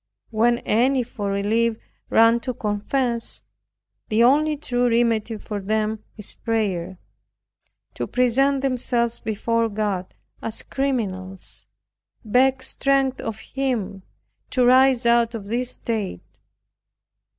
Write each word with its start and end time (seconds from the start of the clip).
When 0.31 0.57
any 0.65 1.03
for 1.03 1.29
relief 1.29 1.77
run 2.09 2.39
to 2.39 2.55
confess, 2.55 3.43
the 4.09 4.23
only 4.23 4.57
true 4.57 4.89
remedy 4.89 5.37
for 5.37 5.59
them 5.59 6.03
is 6.17 6.33
prayer; 6.33 6.97
to 7.93 8.07
present 8.07 8.61
themselves 8.61 9.19
before 9.19 9.69
God 9.69 10.15
as 10.41 10.63
criminals, 10.63 11.67
beg 12.25 12.63
strength 12.63 13.21
of 13.21 13.37
Him 13.41 14.01
to 14.49 14.65
rise 14.65 15.05
out 15.05 15.35
of 15.35 15.45
this 15.45 15.73
state. 15.73 16.21